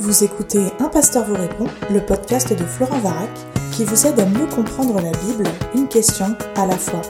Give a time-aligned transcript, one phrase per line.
[0.00, 3.28] Vous écoutez Un pasteur vous répond, le podcast de Florent Varac,
[3.70, 7.02] qui vous aide à mieux comprendre la Bible, une question à la fois.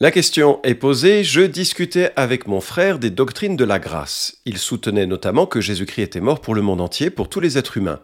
[0.00, 4.38] La question est posée, je discutais avec mon frère des doctrines de la grâce.
[4.46, 7.76] Il soutenait notamment que Jésus-Christ était mort pour le monde entier, pour tous les êtres
[7.76, 8.00] humains.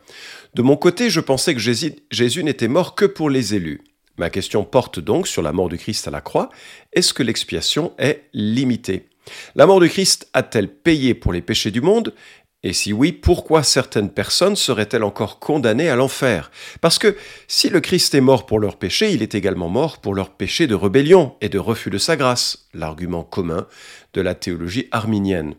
[0.53, 3.81] De mon côté, je pensais que Jésus n'était mort que pour les élus.
[4.19, 6.51] Ma question porte donc sur la mort du Christ à la croix.
[6.93, 9.10] Est-ce que l'expiation est limitée?
[9.55, 12.15] La mort du Christ a-t-elle payé pour les péchés du monde?
[12.63, 16.51] Et si oui, pourquoi certaines personnes seraient-elles encore condamnées à l'enfer?
[16.83, 17.17] Parce que
[17.49, 20.67] si le Christ est mort pour leurs péchés, il est également mort pour leurs péchés
[20.67, 23.67] de rébellion et de refus de sa grâce, l'argument commun
[24.13, 25.55] de la théologie arminienne.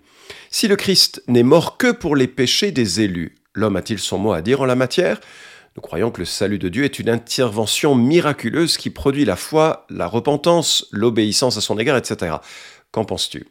[0.51, 4.33] Si le Christ n'est mort que pour les péchés des élus, l'homme a-t-il son mot
[4.33, 5.19] à dire en la matière?
[5.75, 9.87] Nous croyons que le salut de Dieu est une intervention miraculeuse qui produit la foi,
[9.89, 12.35] la repentance, l'obéissance à son égard, etc.
[12.91, 13.47] Qu'en penses-tu?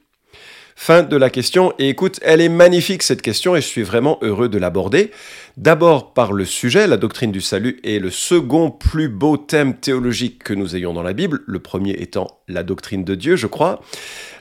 [0.82, 1.74] Fin de la question.
[1.78, 5.10] Et écoute, elle est magnifique cette question et je suis vraiment heureux de l'aborder.
[5.58, 10.42] D'abord par le sujet, la doctrine du salut est le second plus beau thème théologique
[10.42, 13.82] que nous ayons dans la Bible, le premier étant la doctrine de Dieu, je crois.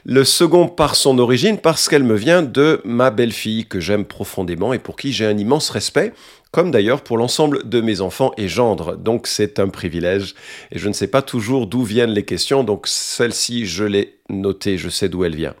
[0.06, 4.72] Le second par son origine, parce qu'elle me vient de ma belle-fille que j'aime profondément
[4.72, 6.14] et pour qui j'ai un immense respect
[6.50, 8.96] comme d'ailleurs pour l'ensemble de mes enfants et gendres.
[8.96, 10.34] Donc c'est un privilège
[10.72, 14.78] et je ne sais pas toujours d'où viennent les questions, donc celle-ci je l'ai notée,
[14.78, 15.54] je sais d'où elle vient.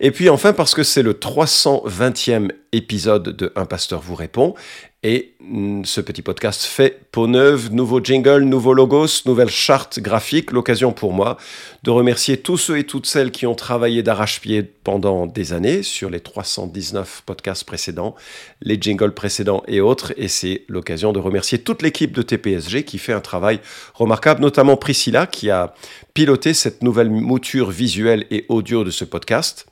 [0.00, 4.54] Et puis enfin parce que c'est le 320e épisode de Un pasteur vous répond
[5.02, 10.52] et mm, ce petit podcast fait peau neuve, nouveau jingle, nouveau logos, nouvelle charte graphique,
[10.52, 11.38] l'occasion pour moi
[11.84, 16.10] de remercier tous ceux et toutes celles qui ont travaillé d'arrache-pied pendant des années sur
[16.10, 18.14] les 319 podcasts précédents,
[18.60, 20.12] les jingles précédents et autres.
[20.18, 23.60] Et c'est l'occasion de remercier toute l'équipe de TPSG qui fait un travail
[23.94, 25.74] remarquable, notamment Priscilla qui a
[26.12, 29.69] piloté cette nouvelle mouture visuelle et audio de ce podcast.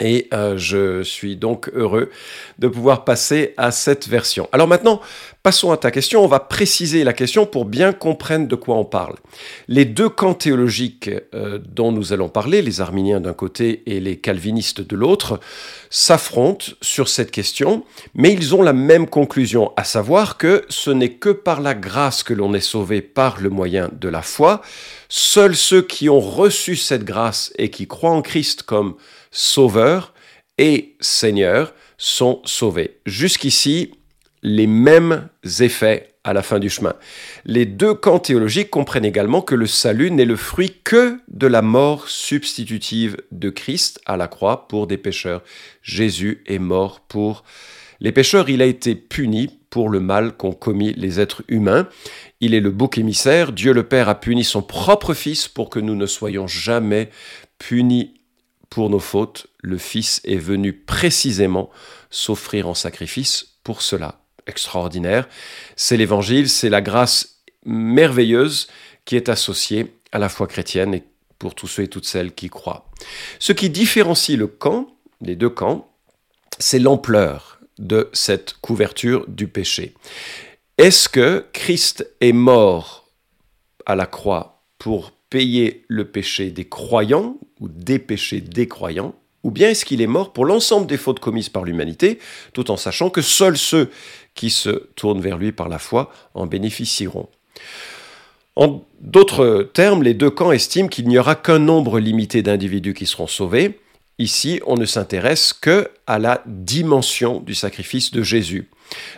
[0.00, 2.10] Et euh, je suis donc heureux
[2.58, 4.48] de pouvoir passer à cette version.
[4.52, 5.00] Alors maintenant,
[5.42, 6.22] passons à ta question.
[6.22, 9.16] On va préciser la question pour bien comprendre de quoi on parle.
[9.66, 14.18] Les deux camps théologiques euh, dont nous allons parler, les arminiens d'un côté et les
[14.18, 15.40] calvinistes de l'autre,
[15.90, 17.84] s'affrontent sur cette question,
[18.14, 22.22] mais ils ont la même conclusion, à savoir que ce n'est que par la grâce
[22.22, 24.62] que l'on est sauvé par le moyen de la foi.
[25.08, 28.96] Seuls ceux qui ont reçu cette grâce et qui croient en Christ comme
[29.40, 30.14] Sauveur
[30.58, 32.98] et Seigneur sont sauvés.
[33.06, 33.92] Jusqu'ici,
[34.42, 35.28] les mêmes
[35.60, 36.94] effets à la fin du chemin.
[37.44, 41.62] Les deux camps théologiques comprennent également que le salut n'est le fruit que de la
[41.62, 45.44] mort substitutive de Christ à la croix pour des pécheurs.
[45.82, 47.44] Jésus est mort pour
[48.00, 51.88] les pécheurs, il a été puni pour le mal qu'ont commis les êtres humains.
[52.40, 53.52] Il est le bouc émissaire.
[53.52, 57.10] Dieu le Père a puni son propre Fils pour que nous ne soyons jamais
[57.58, 58.17] punis
[58.70, 61.70] pour nos fautes, le Fils est venu précisément
[62.10, 64.20] s'offrir en sacrifice pour cela.
[64.46, 65.28] Extraordinaire.
[65.76, 68.68] C'est l'Évangile, c'est la grâce merveilleuse
[69.04, 71.04] qui est associée à la foi chrétienne et
[71.38, 72.88] pour tous ceux et toutes celles qui croient.
[73.38, 74.88] Ce qui différencie le camp,
[75.20, 75.90] les deux camps,
[76.58, 79.94] c'est l'ampleur de cette couverture du péché.
[80.78, 83.08] Est-ce que Christ est mort
[83.86, 89.50] à la croix pour payer le péché des croyants ou des péchés des croyants ou
[89.50, 92.18] bien est-ce qu'il est mort pour l'ensemble des fautes commises par l'humanité,
[92.52, 93.90] tout en sachant que seuls ceux
[94.34, 97.28] qui se tournent vers lui par la foi en bénéficieront
[98.56, 103.06] En d'autres termes, les deux camps estiment qu'il n'y aura qu'un nombre limité d'individus qui
[103.06, 103.78] seront sauvés.
[104.18, 108.68] Ici, on ne s'intéresse que à la dimension du sacrifice de Jésus.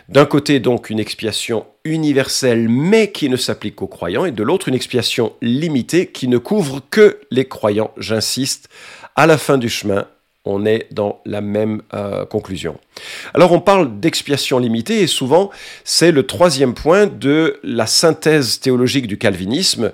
[0.09, 4.67] D'un côté donc une expiation universelle mais qui ne s'applique qu'aux croyants et de l'autre
[4.67, 7.91] une expiation limitée qui ne couvre que les croyants.
[7.97, 8.69] J'insiste,
[9.15, 10.05] à la fin du chemin,
[10.45, 12.77] on est dans la même euh, conclusion.
[13.33, 15.51] Alors on parle d'expiation limitée et souvent
[15.83, 19.91] c'est le troisième point de la synthèse théologique du calvinisme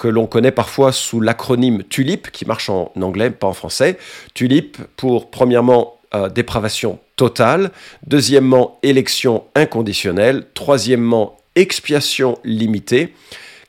[0.00, 3.98] que l'on connaît parfois sous l'acronyme TULIP, qui marche en anglais, pas en français.
[4.32, 7.70] TULIP pour, premièrement, euh, dépravation totale,
[8.06, 13.12] deuxièmement, élection inconditionnelle, troisièmement, expiation limitée,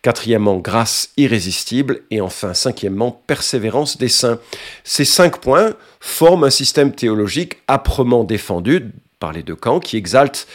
[0.02, 4.40] quatrièmement, grâce irrésistible, et enfin, cinquièmement, persévérance des saints.
[4.86, 10.48] Ces cinq points forment un système théologique âprement défendu par les deux camps qui exalte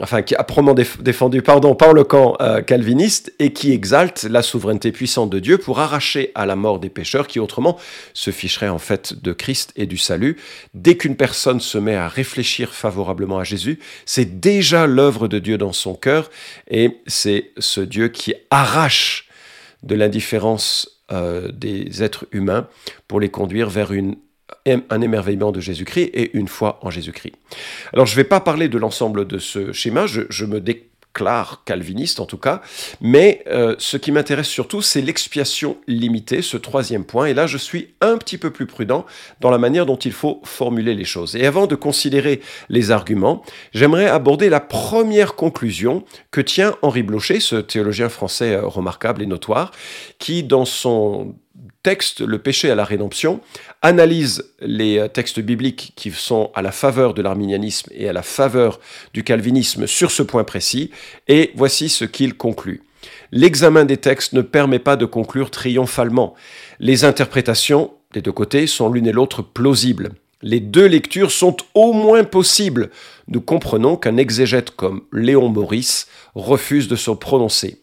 [0.00, 4.42] enfin qui est âprement défendu pardon, par le camp euh, calviniste et qui exalte la
[4.42, 7.78] souveraineté puissante de Dieu pour arracher à la mort des pécheurs qui autrement
[8.14, 10.38] se ficheraient en fait de Christ et du salut.
[10.74, 15.58] Dès qu'une personne se met à réfléchir favorablement à Jésus, c'est déjà l'œuvre de Dieu
[15.58, 16.30] dans son cœur
[16.70, 19.28] et c'est ce Dieu qui arrache
[19.82, 22.68] de l'indifférence euh, des êtres humains
[23.06, 24.16] pour les conduire vers une
[24.66, 27.34] un émerveillement de Jésus-Christ et une foi en Jésus-Christ.
[27.92, 31.62] Alors je ne vais pas parler de l'ensemble de ce schéma, je, me dé clair,
[31.64, 32.60] calviniste en tout cas,
[33.00, 37.56] mais euh, ce qui m'intéresse surtout, c'est l'expiation limitée, ce troisième point, et là je
[37.56, 39.06] suis un petit peu plus prudent
[39.40, 41.34] dans la manière dont il faut formuler les choses.
[41.34, 43.42] Et avant de considérer les arguments,
[43.72, 49.26] j'aimerais aborder la première conclusion que tient Henri Blocher, ce théologien français euh, remarquable et
[49.26, 49.70] notoire,
[50.18, 51.34] qui dans son
[51.86, 53.40] Le péché à la rédemption,
[53.80, 58.22] analyse les euh, textes bibliques qui sont à la faveur de l'arminianisme et à la
[58.22, 58.80] faveur
[59.14, 60.90] du calvinisme sur ce point précis,
[61.28, 62.82] et voici ce qu'il conclut.
[63.30, 66.34] L'examen des textes ne permet pas de conclure triomphalement.
[66.80, 70.10] Les interprétations des deux côtés sont l'une et l'autre plausibles.
[70.42, 72.90] Les deux lectures sont au moins possibles.
[73.28, 77.80] Nous comprenons qu'un exégète comme Léon Maurice refuse de se prononcer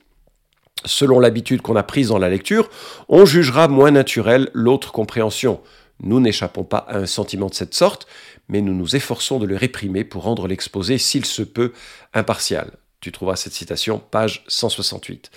[0.86, 2.70] selon l'habitude qu'on a prise dans la lecture,
[3.10, 5.62] on jugera moins naturel l'autre compréhension.
[6.02, 8.08] Nous n'échappons pas à un sentiment de cette sorte,
[8.50, 11.72] mais nous nous efforçons de le réprimer pour rendre l'exposé, s'il se peut,
[12.14, 12.72] impartial.
[13.04, 15.30] Tu trouveras cette citation, page 168.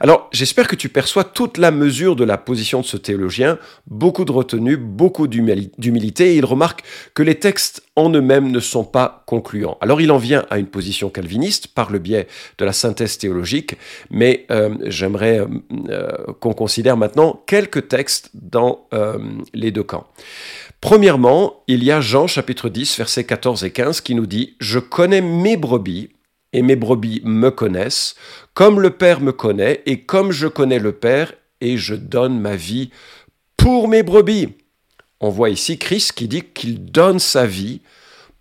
[0.00, 4.24] Alors, j'espère que tu perçois toute la mesure de la position de ce théologien, beaucoup
[4.24, 6.82] de retenue, beaucoup d'humilité, et il remarque
[7.14, 9.78] que les textes en eux-mêmes ne sont pas concluants.
[9.80, 12.26] Alors, il en vient à une position calviniste par le biais
[12.58, 13.76] de la synthèse théologique,
[14.10, 15.46] mais euh, j'aimerais euh,
[15.90, 16.10] euh,
[16.40, 18.88] qu'on considère maintenant quelques textes dans
[19.54, 20.08] les deux camps.
[20.80, 24.80] Premièrement, il y a Jean chapitre 10, versets 14 et 15 qui nous dit⁇ Je
[24.80, 26.10] connais mes brebis
[26.52, 28.14] et mes brebis me connaissent,
[28.54, 32.56] comme le Père me connaît, et comme je connais le Père, et je donne ma
[32.56, 32.90] vie
[33.56, 34.48] pour mes brebis.
[35.20, 37.80] On voit ici Christ qui dit qu'il donne sa vie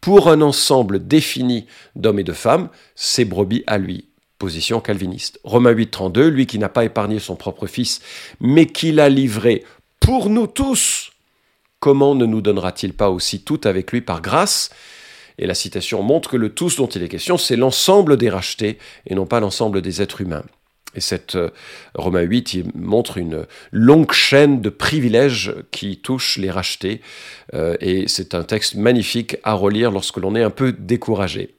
[0.01, 4.07] pour un ensemble défini d'hommes et de femmes, ses brebis à lui.
[4.39, 5.39] Position calviniste.
[5.43, 8.01] Romains 8, 32, lui qui n'a pas épargné son propre fils,
[8.39, 9.63] mais qui l'a livré
[9.99, 11.11] pour nous tous,
[11.79, 14.71] comment ne nous donnera-t-il pas aussi tout avec lui par grâce?
[15.37, 18.77] Et la citation montre que le tous dont il est question, c'est l'ensemble des rachetés
[19.07, 20.43] et non pas l'ensemble des êtres humains.
[20.95, 21.49] Et cette euh,
[21.95, 27.01] Romain 8, il montre une longue chaîne de privilèges qui touchent les rachetés.
[27.53, 31.55] Euh, et c'est un texte magnifique à relire lorsque l'on est un peu découragé.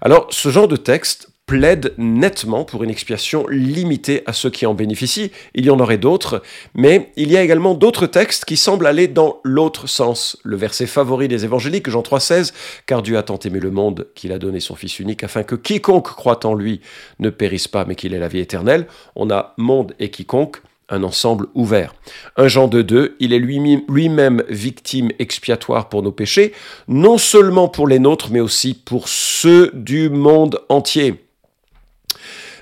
[0.00, 4.74] Alors, ce genre de texte plaide nettement pour une expiation limitée à ceux qui en
[4.74, 5.30] bénéficient.
[5.54, 6.42] Il y en aurait d'autres,
[6.74, 10.36] mais il y a également d'autres textes qui semblent aller dans l'autre sens.
[10.42, 12.52] Le verset favori des évangéliques, Jean 3,16,
[12.86, 15.54] car Dieu a tant aimé le monde qu'il a donné son Fils unique afin que
[15.54, 16.80] quiconque croit en lui
[17.20, 18.88] ne périsse pas, mais qu'il ait la vie éternelle.
[19.14, 21.94] On a monde et quiconque un ensemble ouvert.
[22.36, 26.52] Un Jean de 2, il est lui-même victime expiatoire pour nos péchés,
[26.88, 31.25] non seulement pour les nôtres, mais aussi pour ceux du monde entier.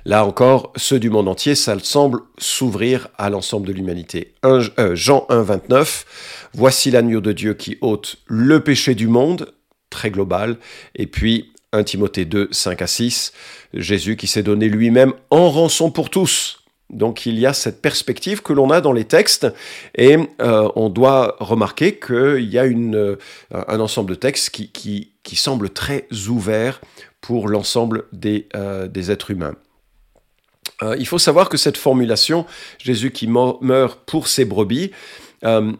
[0.06, 4.34] Là encore, ceux du monde entier, ça semble s'ouvrir à l'ensemble de l'humanité.
[4.44, 9.54] Euh, Jean 1, 29, voici l'agneau de Dieu qui ôte le péché du monde,
[9.88, 10.58] très global,
[10.94, 13.32] et puis 1 Timothée 2, 5 à 6,
[13.72, 16.58] Jésus qui s'est donné lui-même en rançon pour tous.
[16.90, 19.46] Donc il y a cette perspective que l'on a dans les textes
[19.96, 23.16] et euh, on doit remarquer qu'il y a euh,
[23.50, 26.82] un ensemble de textes qui, qui, semble très ouvert
[27.22, 28.46] pour l'ensemble des
[29.10, 29.54] êtres humains.
[30.82, 32.46] Euh, il faut savoir que cette formulation,
[32.78, 34.90] Jésus qui meurt pour ses brebis,
[35.44, 35.72] euh,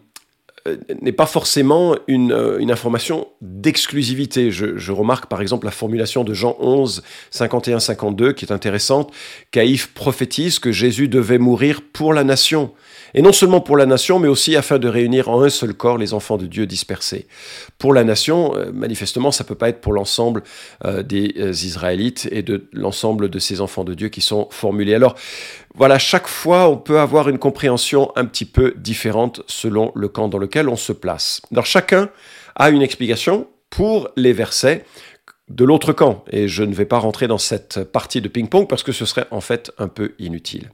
[1.01, 2.33] n'est pas forcément une,
[2.71, 4.51] information d'exclusivité.
[4.51, 7.03] Je, remarque par exemple la formulation de Jean 11,
[7.33, 9.13] 51-52 qui est intéressante.
[9.51, 12.73] Caïphe prophétise que Jésus devait mourir pour la nation
[13.15, 15.99] et non seulement pour la nation, mais aussi afin de réunir en un seul corps
[15.99, 17.27] les enfants de Dieu dispersés.
[17.79, 20.43] Pour la nation, euh, manifestement, ça ne peut pas être pour l'ensemble
[20.85, 24.95] euh, des euh, Israélites et de l'ensemble de ces enfants de Dieu qui sont formulés.
[24.95, 25.15] Alors,
[25.77, 30.29] voilà, chaque fois, on peut avoir une compréhension un petit peu différente selon le camp
[30.29, 31.43] dans lequel on se place.
[31.51, 32.11] Alors, chacun
[32.55, 34.85] a une explication pour les versets
[35.49, 36.25] de l'autre camp.
[36.31, 39.27] Et je ne vais pas rentrer dans cette partie de ping-pong parce que ce serait
[39.31, 40.71] en fait un peu inutile.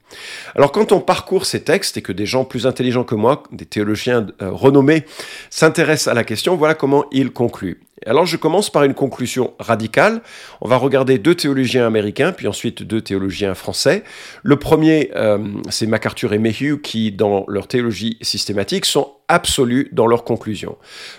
[0.54, 3.66] Alors quand on parcourt ces textes et que des gens plus intelligents que moi, des
[3.66, 5.04] théologiens euh, renommés,
[5.50, 7.80] s'intéressent à la question, voilà comment ils concluent.
[8.06, 10.22] Alors je commence par une conclusion radicale.
[10.60, 14.04] On va regarder deux théologiens américains, puis ensuite deux théologiens français.
[14.42, 15.38] Le premier, euh,
[15.68, 20.76] c'est MacArthur et Mayhew, qui, dans leur théologie systématique, sont absolus dans leurs conclusions.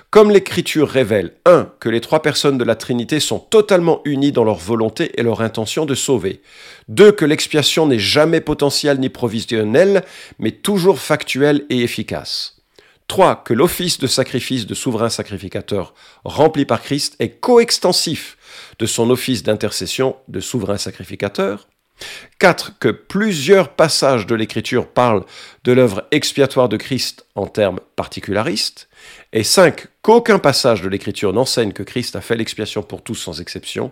[0.09, 1.71] Comme l'Écriture révèle, 1.
[1.79, 5.41] que les trois personnes de la Trinité sont totalement unies dans leur volonté et leur
[5.41, 6.41] intention de sauver.
[6.89, 7.11] 2.
[7.11, 10.03] que l'expiation n'est jamais potentielle ni provisionnelle,
[10.39, 12.60] mais toujours factuelle et efficace.
[13.11, 13.43] 3.
[13.43, 18.37] Que l'office de sacrifice de souverain sacrificateur rempli par Christ est coextensif
[18.79, 21.67] de son office d'intercession de souverain sacrificateur.
[22.39, 22.79] 4.
[22.79, 25.25] Que plusieurs passages de l'Écriture parlent
[25.65, 28.87] de l'œuvre expiatoire de Christ en termes particularistes.
[29.33, 29.87] Et 5.
[30.01, 33.91] qu'aucun passage de l'Écriture n'enseigne que Christ a fait l'expiation pour tous sans exception,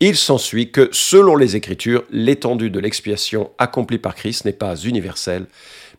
[0.00, 5.46] il s'ensuit que, selon les Écritures, l'étendue de l'expiation accomplie par Christ n'est pas universelle,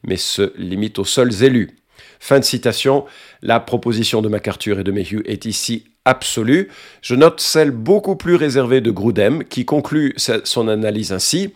[0.03, 1.75] mais se limite aux seuls élus.
[2.19, 3.05] Fin de citation.
[3.41, 6.69] La proposition de MacArthur et de Mayhew est ici absolue.
[7.01, 11.53] Je note celle beaucoup plus réservée de Grudem, qui conclut son analyse ainsi.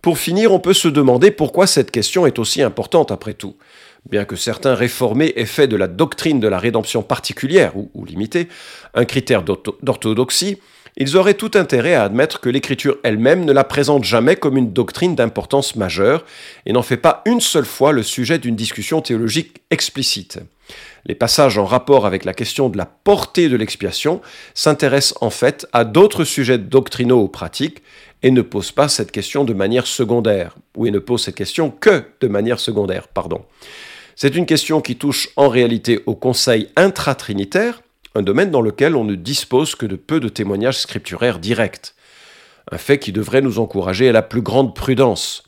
[0.00, 3.56] Pour finir, on peut se demander pourquoi cette question est aussi importante après tout.
[4.08, 8.04] Bien que certains réformés aient fait de la doctrine de la rédemption particulière ou, ou
[8.04, 8.48] limitée
[8.94, 10.58] un critère d'orthodoxie,
[11.00, 14.72] ils auraient tout intérêt à admettre que l'écriture elle-même ne la présente jamais comme une
[14.72, 16.24] doctrine d'importance majeure
[16.66, 20.40] et n'en fait pas une seule fois le sujet d'une discussion théologique explicite.
[21.06, 24.20] Les passages en rapport avec la question de la portée de l'expiation
[24.54, 27.82] s'intéressent en fait à d'autres sujets doctrinaux ou pratiques
[28.22, 32.02] et ne posent pas cette question de manière secondaire, ou ne posent cette question que
[32.20, 33.44] de manière secondaire, pardon.
[34.16, 37.82] C'est une question qui touche en réalité au conseil intratrinitaire,
[38.14, 41.94] un domaine dans lequel on ne dispose que de peu de témoignages scripturaires directs.
[42.70, 45.42] Un fait qui devrait nous encourager à la plus grande prudence.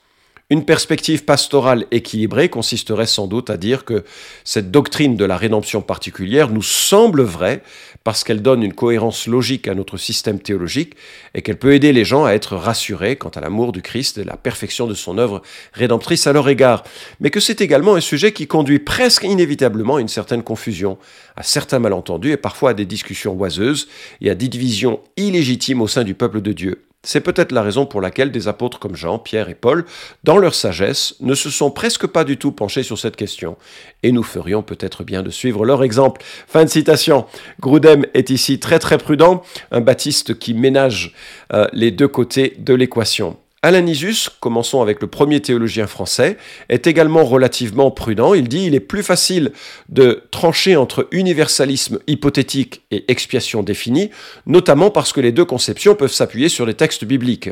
[0.53, 4.03] Une perspective pastorale équilibrée consisterait sans doute à dire que
[4.43, 7.63] cette doctrine de la rédemption particulière nous semble vraie
[8.03, 10.97] parce qu'elle donne une cohérence logique à notre système théologique
[11.35, 14.25] et qu'elle peut aider les gens à être rassurés quant à l'amour du Christ et
[14.25, 15.41] la perfection de son œuvre
[15.73, 16.83] rédemptrice à leur égard,
[17.21, 20.99] mais que c'est également un sujet qui conduit presque inévitablement à une certaine confusion,
[21.37, 23.87] à certains malentendus et parfois à des discussions oiseuses
[24.21, 26.90] et à des divisions illégitimes au sein du peuple de Dieu.
[27.03, 29.87] C'est peut-être la raison pour laquelle des apôtres comme Jean, Pierre et Paul,
[30.23, 33.57] dans leur sagesse, ne se sont presque pas du tout penchés sur cette question.
[34.03, 36.21] Et nous ferions peut-être bien de suivre leur exemple.
[36.47, 37.25] Fin de citation.
[37.59, 41.15] Grudem est ici très très prudent, un baptiste qui ménage
[41.55, 43.39] euh, les deux côtés de l'équation.
[43.63, 46.39] Alain Nisus, commençons avec le premier théologien français,
[46.71, 48.33] est également relativement prudent.
[48.33, 49.53] Il dit il est plus facile
[49.91, 54.09] de trancher entre universalisme hypothétique et expiation définie,
[54.47, 57.51] notamment parce que les deux conceptions peuvent s'appuyer sur les textes bibliques.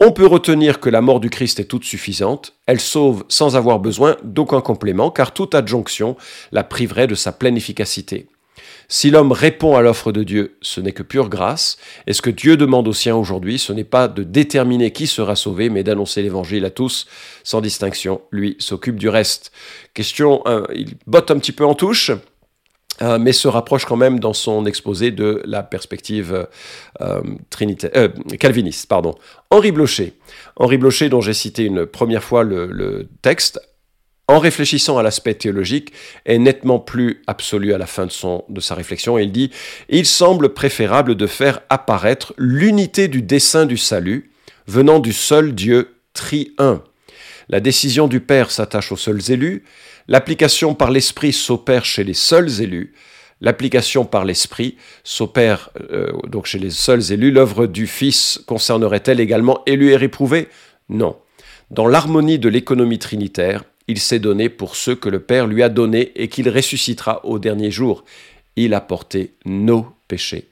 [0.00, 3.78] On peut retenir que la mort du Christ est toute suffisante, elle sauve sans avoir
[3.78, 6.16] besoin d'aucun complément, car toute adjonction
[6.50, 8.26] la priverait de sa pleine efficacité.
[8.88, 11.78] Si l'homme répond à l'offre de Dieu, ce n'est que pure grâce.
[12.06, 15.36] Et ce que Dieu demande aux siens aujourd'hui, ce n'est pas de déterminer qui sera
[15.36, 17.06] sauvé, mais d'annoncer l'évangile à tous,
[17.44, 18.20] sans distinction.
[18.30, 19.52] Lui s'occupe du reste.
[19.94, 20.42] Question,
[20.74, 22.12] il botte un petit peu en touche.
[23.00, 26.46] Euh, mais se rapproche quand même dans son exposé de la perspective
[27.00, 27.22] euh,
[27.54, 28.08] euh,
[28.40, 28.88] calviniste.
[28.88, 29.14] Pardon.
[29.50, 30.14] Henri Blocher.
[30.56, 33.60] Henri Blocher, dont j'ai cité une première fois le texte,
[34.28, 35.92] en réfléchissant à l'aspect théologique,
[36.26, 39.18] est nettement plus absolu à la fin de, son, de sa réflexion.
[39.18, 39.50] il dit
[39.88, 44.30] Il semble préférable de faire apparaître l'unité du dessein du salut
[44.66, 46.84] venant du seul Dieu tri-un.
[47.48, 49.64] La décision du Père s'attache aux seuls élus,
[50.06, 52.92] l'application par l'Esprit s'opère chez les seuls élus,
[53.40, 57.30] l'application par l'Esprit s'opère euh, donc chez les seuls élus.
[57.30, 60.48] L'œuvre du Fils concernerait-elle également élus et réprouvés?
[60.90, 61.16] Non.
[61.70, 65.68] Dans l'harmonie de l'économie trinitaire, il s'est donné pour ceux que le Père lui a
[65.68, 68.04] donnés et qu'il ressuscitera au dernier jour.
[68.56, 70.46] Il a porté nos péchés.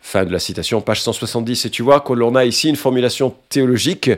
[0.00, 1.66] Fin de la citation, page 170.
[1.66, 4.08] Et tu vois qu'on a ici une formulation théologique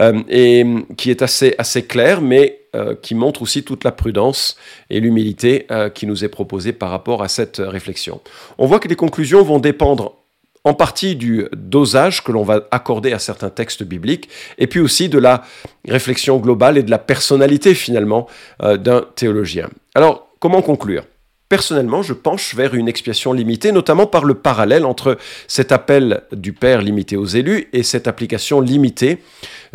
[0.00, 0.64] euh, et,
[0.96, 4.56] qui est assez, assez claire, mais euh, qui montre aussi toute la prudence
[4.88, 8.20] et l'humilité euh, qui nous est proposée par rapport à cette réflexion.
[8.56, 10.14] On voit que les conclusions vont dépendre
[10.66, 15.08] en partie du dosage que l'on va accorder à certains textes bibliques, et puis aussi
[15.08, 15.44] de la
[15.86, 18.26] réflexion globale et de la personnalité finalement
[18.64, 19.70] euh, d'un théologien.
[19.94, 21.04] Alors, comment conclure?
[21.48, 26.52] Personnellement, je penche vers une expiation limitée, notamment par le parallèle entre cet appel du
[26.52, 29.18] Père limité aux élus et cette application limitée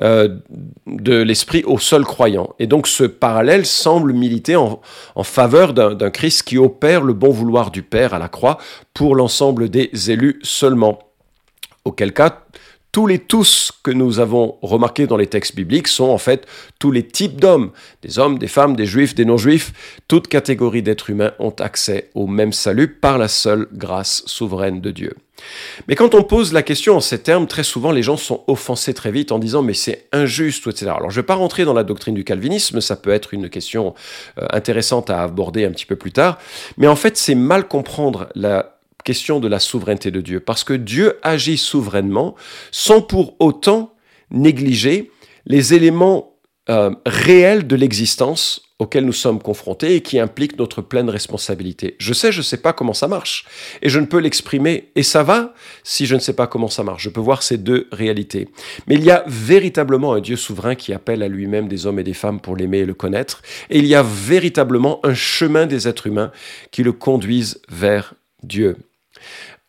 [0.02, 0.38] euh,
[0.86, 2.54] de l'Esprit aux seuls croyants.
[2.60, 4.82] Et donc ce parallèle semble militer en,
[5.16, 8.58] en faveur d'un Christ qui opère le bon vouloir du Père à la croix
[8.94, 11.00] pour l'ensemble des élus seulement.
[11.86, 12.41] Auquel cas,
[12.92, 16.46] tous les tous que nous avons remarqués dans les textes bibliques sont en fait
[16.80, 17.72] tous les types d'hommes,
[18.02, 22.28] des hommes, des femmes, des juifs, des non-juifs, toutes catégories d'êtres humains ont accès au
[22.28, 25.16] même salut par la seule grâce souveraine de Dieu.
[25.88, 28.94] Mais quand on pose la question en ces termes, très souvent les gens sont offensés
[28.94, 30.88] très vite en disant mais c'est injuste, etc.
[30.88, 33.50] Alors je ne vais pas rentrer dans la doctrine du calvinisme, ça peut être une
[33.50, 33.96] question
[34.38, 36.38] euh, intéressante à aborder un petit peu plus tard,
[36.78, 40.74] mais en fait c'est mal comprendre la question de la souveraineté de Dieu, parce que
[40.74, 42.36] Dieu agit souverainement
[42.72, 43.94] sans pour autant
[44.30, 45.12] négliger
[45.46, 46.32] les éléments
[46.70, 51.96] euh, réel de l'existence auquel nous sommes confrontés et qui implique notre pleine responsabilité.
[52.00, 53.46] Je sais, je ne sais pas comment ça marche,
[53.82, 55.54] et je ne peux l'exprimer, et ça va
[55.84, 57.04] si je ne sais pas comment ça marche.
[57.04, 58.48] Je peux voir ces deux réalités.
[58.88, 62.04] Mais il y a véritablement un Dieu souverain qui appelle à lui-même des hommes et
[62.04, 65.88] des femmes pour l'aimer et le connaître, et il y a véritablement un chemin des
[65.88, 66.32] êtres humains
[66.72, 68.78] qui le conduisent vers Dieu.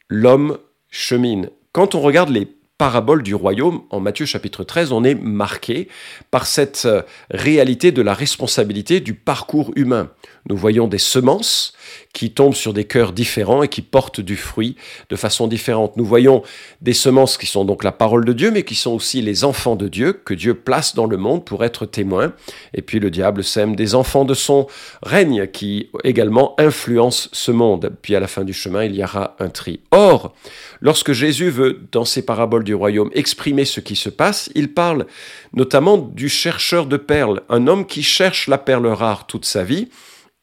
[0.08, 0.58] L'homme
[0.90, 1.50] chemine.
[1.72, 2.46] Quand on regarde les
[2.78, 5.88] parabole du royaume, en Matthieu chapitre 13, on est marqué
[6.30, 10.10] par cette euh, réalité de la responsabilité du parcours humain.
[10.48, 11.72] Nous voyons des semences
[12.12, 14.76] qui tombent sur des cœurs différents et qui portent du fruit
[15.08, 15.96] de façon différente.
[15.96, 16.42] Nous voyons
[16.80, 19.76] des semences qui sont donc la parole de Dieu, mais qui sont aussi les enfants
[19.76, 22.32] de Dieu, que Dieu place dans le monde pour être témoins.
[22.74, 24.66] Et puis le diable sème des enfants de son
[25.02, 27.92] règne qui également influencent ce monde.
[28.02, 29.80] Puis à la fin du chemin, il y aura un tri.
[29.92, 30.34] Or,
[30.80, 35.06] lorsque Jésus veut, dans ses paraboles du royaume, exprimer ce qui se passe, il parle
[35.52, 39.88] notamment du chercheur de perles, un homme qui cherche la perle rare toute sa vie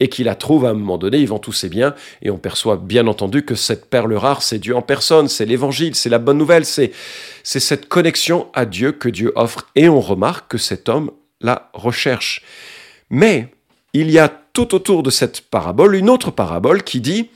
[0.00, 2.38] et qui la trouve à un moment donné, il vend tous ses biens, et on
[2.38, 6.18] perçoit bien entendu que cette perle rare, c'est Dieu en personne, c'est l'évangile, c'est la
[6.18, 6.90] bonne nouvelle, c'est,
[7.42, 11.10] c'est cette connexion à Dieu que Dieu offre, et on remarque que cet homme
[11.42, 12.42] la recherche.
[13.10, 13.48] Mais
[13.92, 17.30] il y a tout autour de cette parabole une autre parabole qui dit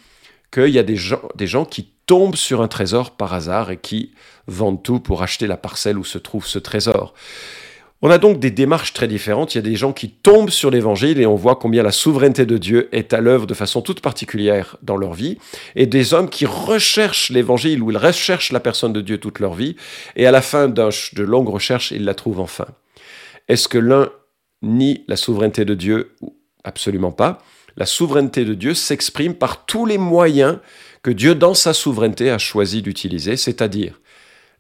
[0.51, 3.77] qu'il y a des gens, des gens qui tombent sur un trésor par hasard et
[3.77, 4.13] qui
[4.47, 7.15] vendent tout pour acheter la parcelle où se trouve ce trésor.
[8.07, 9.55] On a donc des démarches très différentes.
[9.55, 12.45] Il y a des gens qui tombent sur l'évangile et on voit combien la souveraineté
[12.45, 15.39] de Dieu est à l'œuvre de façon toute particulière dans leur vie.
[15.75, 19.55] Et des hommes qui recherchent l'évangile ou ils recherchent la personne de Dieu toute leur
[19.55, 19.77] vie.
[20.17, 22.67] Et à la fin de longues recherches, ils la trouvent enfin.
[23.49, 24.11] Est-ce que l'un
[24.61, 26.15] nie la souveraineté de Dieu
[26.63, 27.39] Absolument pas?
[27.79, 30.59] La souveraineté de Dieu s'exprime par tous les moyens
[31.05, 34.01] que Dieu, dans sa souveraineté, a choisi d'utiliser, c'est-à-dire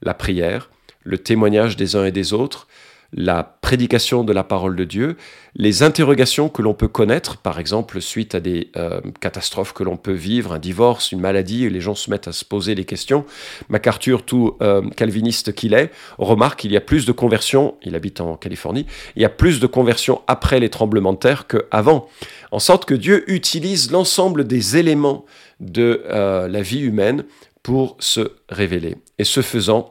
[0.03, 0.71] la prière,
[1.03, 2.69] le témoignage des uns et des autres,
[3.17, 5.17] la prédication de la parole de Dieu,
[5.55, 9.97] les interrogations que l'on peut connaître, par exemple suite à des euh, catastrophes que l'on
[9.97, 12.85] peut vivre, un divorce, une maladie, et les gens se mettent à se poser des
[12.85, 13.25] questions.
[13.71, 18.21] MacArthur, tout euh, calviniste qu'il est, remarque qu'il y a plus de conversions, il habite
[18.21, 18.85] en Californie,
[19.17, 22.09] il y a plus de conversions après les tremblements de terre qu'avant,
[22.51, 25.25] en sorte que Dieu utilise l'ensemble des éléments
[25.65, 27.25] de euh, la vie humaine
[27.63, 28.97] pour se révéler.
[29.19, 29.91] Et ce faisant,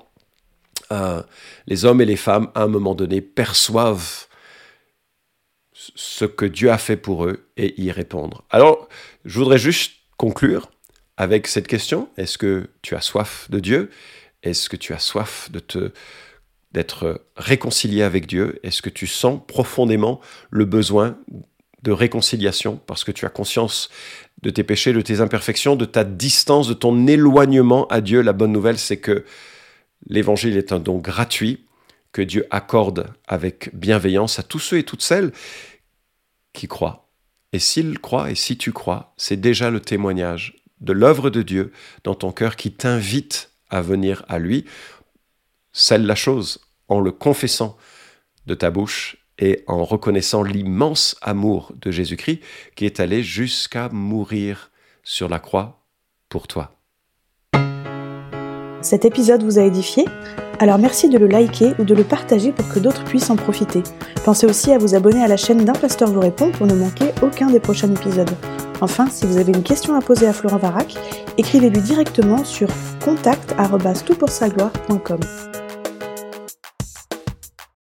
[1.65, 4.27] les hommes et les femmes, à un moment donné, perçoivent
[5.73, 8.43] ce que Dieu a fait pour eux et y répondre.
[8.49, 8.87] Alors,
[9.25, 10.69] je voudrais juste conclure
[11.17, 12.09] avec cette question.
[12.17, 13.89] Est-ce que tu as soif de Dieu?
[14.43, 15.91] Est-ce que tu as soif de te
[16.71, 18.59] d'être réconcilié avec Dieu?
[18.63, 20.19] Est-ce que tu sens profondément
[20.49, 21.17] le besoin
[21.83, 23.89] de réconciliation parce que tu as conscience
[24.41, 28.33] de tes péchés, de tes imperfections, de ta distance, de ton éloignement à Dieu La
[28.33, 29.23] bonne nouvelle, c'est que
[30.07, 31.65] L'évangile est un don gratuit
[32.11, 35.31] que Dieu accorde avec bienveillance à tous ceux et toutes celles
[36.53, 37.09] qui croient.
[37.53, 41.71] Et s'ils croient et si tu crois, c'est déjà le témoignage de l'œuvre de Dieu
[42.03, 44.65] dans ton cœur qui t'invite à venir à lui.
[45.71, 47.77] Celle la chose en le confessant
[48.45, 52.41] de ta bouche et en reconnaissant l'immense amour de Jésus-Christ
[52.75, 54.71] qui est allé jusqu'à mourir
[55.03, 55.85] sur la croix
[56.29, 56.75] pour toi.
[58.81, 60.05] Cet épisode vous a édifié?
[60.59, 63.81] Alors merci de le liker ou de le partager pour que d'autres puissent en profiter.
[64.23, 67.07] Pensez aussi à vous abonner à la chaîne d'un pasteur vous répond pour ne manquer
[67.21, 68.29] aucun des prochains épisodes.
[68.81, 70.95] Enfin, si vous avez une question à poser à Florent Varac,
[71.37, 72.67] écrivez-lui directement sur
[73.03, 75.19] contact@toutpoursagloire.com.